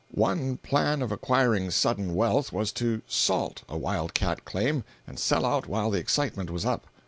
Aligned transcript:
One 0.15 0.57
plan 0.57 1.03
of 1.03 1.11
acquiring 1.11 1.69
sudden 1.69 2.15
wealth 2.15 2.51
was 2.51 2.71
to 2.71 3.03
"salt" 3.05 3.61
a 3.69 3.77
wild 3.77 4.15
cat 4.15 4.45
claim 4.45 4.83
and 5.05 5.19
sell 5.19 5.45
out 5.45 5.67
while 5.67 5.91
the 5.91 5.99
excitement 5.99 6.49
was 6.49 6.65
up. 6.65 6.87